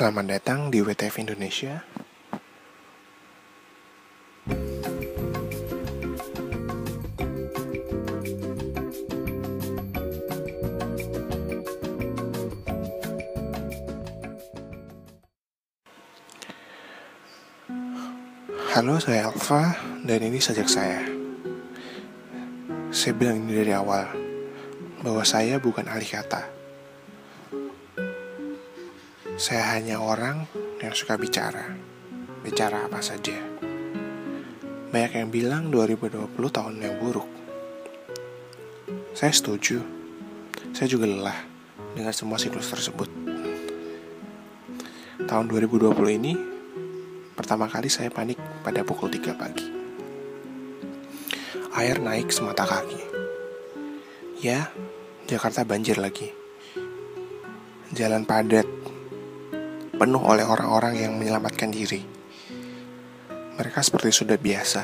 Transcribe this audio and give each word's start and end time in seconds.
Selamat 0.00 0.32
datang 0.32 0.72
di 0.72 0.80
WTF 0.80 1.20
Indonesia. 1.20 1.84
Halo, 18.72 18.96
saya 19.04 19.28
Alfa 19.28 19.76
dan 20.08 20.24
ini 20.24 20.40
sajak 20.40 20.64
saya. 20.64 21.04
Saya 22.88 23.12
bilang 23.20 23.44
ini 23.44 23.52
dari 23.52 23.76
awal 23.76 24.08
bahwa 25.04 25.20
saya 25.28 25.60
bukan 25.60 25.84
ahli 25.84 26.08
kata. 26.08 26.59
Saya 29.40 29.72
hanya 29.72 30.04
orang 30.04 30.44
yang 30.84 30.92
suka 30.92 31.16
bicara. 31.16 31.72
Bicara 32.44 32.84
apa 32.84 33.00
saja. 33.00 33.40
Banyak 34.92 35.16
yang 35.16 35.32
bilang 35.32 35.72
2020 35.72 36.36
tahun 36.52 36.76
yang 36.76 37.00
buruk. 37.00 37.24
Saya 39.16 39.32
setuju. 39.32 39.80
Saya 40.76 40.92
juga 40.92 41.08
lelah 41.08 41.40
dengan 41.96 42.12
semua 42.12 42.36
siklus 42.36 42.68
tersebut. 42.68 43.08
Tahun 45.24 45.44
2020 45.48 45.88
ini 46.20 46.36
pertama 47.32 47.64
kali 47.64 47.88
saya 47.88 48.12
panik 48.12 48.36
pada 48.60 48.84
pukul 48.84 49.08
3 49.08 49.40
pagi. 49.40 49.68
Air 51.80 51.96
naik 51.96 52.28
semata 52.28 52.68
kaki. 52.68 53.00
Ya, 54.44 54.68
Jakarta 55.24 55.64
banjir 55.64 55.96
lagi. 55.96 56.28
Jalan 57.96 58.28
padat, 58.28 58.79
penuh 60.00 60.24
oleh 60.24 60.48
orang-orang 60.48 60.96
yang 60.96 61.12
menyelamatkan 61.20 61.68
diri. 61.68 62.00
Mereka 63.60 63.84
seperti 63.84 64.08
sudah 64.08 64.40
biasa, 64.40 64.80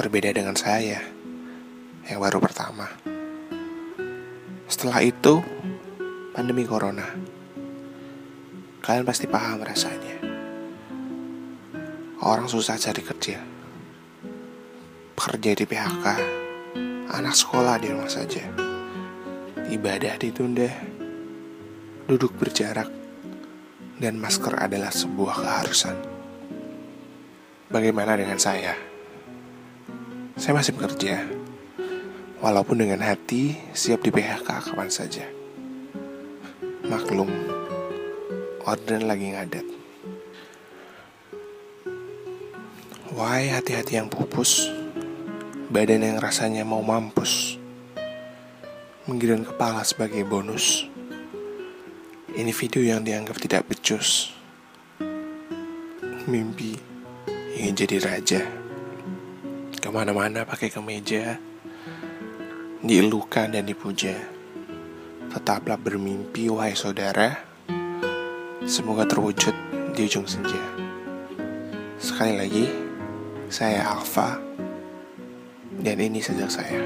berbeda 0.00 0.32
dengan 0.32 0.56
saya 0.56 0.96
yang 2.08 2.16
baru 2.16 2.40
pertama. 2.40 2.88
Setelah 4.64 5.04
itu, 5.04 5.44
pandemi 6.32 6.64
corona. 6.64 7.04
Kalian 8.80 9.04
pasti 9.04 9.28
paham 9.28 9.60
rasanya. 9.60 10.16
Orang 12.24 12.48
susah 12.48 12.80
cari 12.80 13.04
kerja. 13.04 13.44
Pekerja 15.12 15.52
di 15.52 15.68
PHK, 15.68 16.06
anak 17.12 17.36
sekolah 17.36 17.76
di 17.76 17.92
rumah 17.92 18.08
saja. 18.08 18.40
Ibadah 19.68 20.16
ditunda, 20.16 20.72
duduk 22.08 22.32
berjarak, 22.40 23.01
dan 24.02 24.18
masker 24.18 24.58
adalah 24.58 24.90
sebuah 24.90 25.46
keharusan. 25.46 25.94
Bagaimana 27.70 28.18
dengan 28.18 28.34
saya? 28.34 28.74
Saya 30.34 30.58
masih 30.58 30.74
bekerja, 30.74 31.22
walaupun 32.42 32.82
dengan 32.82 32.98
hati 33.06 33.54
siap 33.70 34.02
di 34.02 34.10
PHK 34.10 34.74
kapan 34.74 34.90
saja. 34.90 35.22
Maklum, 36.82 37.30
orderan 38.66 39.06
lagi 39.06 39.38
ngadat. 39.38 39.66
Wahai 43.14 43.54
hati-hati 43.54 44.02
yang 44.02 44.10
pupus, 44.10 44.66
badan 45.70 46.02
yang 46.02 46.18
rasanya 46.18 46.66
mau 46.66 46.82
mampus, 46.82 47.54
menggiring 49.06 49.46
kepala 49.46 49.86
sebagai 49.86 50.26
bonus. 50.26 50.91
Ini 52.32 52.48
video 52.48 52.80
yang 52.80 53.04
dianggap 53.04 53.36
tidak 53.36 53.68
becus. 53.68 54.32
Mimpi 56.24 56.72
ingin 57.60 57.76
jadi 57.76 57.96
raja. 58.00 58.40
Ke 59.76 59.92
mana-mana 59.92 60.48
pakai 60.48 60.72
kemeja, 60.72 61.36
dielukan 62.80 63.52
dan 63.52 63.68
dipuja. 63.68 64.16
Tetaplah 65.28 65.76
bermimpi, 65.76 66.48
wahai 66.48 66.72
saudara. 66.72 67.36
Semoga 68.64 69.04
terwujud 69.04 69.52
di 69.92 70.08
ujung 70.08 70.24
senja. 70.24 70.62
Sekali 72.00 72.40
lagi, 72.40 72.64
saya 73.52 73.92
Alfa, 73.92 74.40
dan 75.84 76.00
ini 76.00 76.24
sejak 76.24 76.48
saya. 76.48 76.80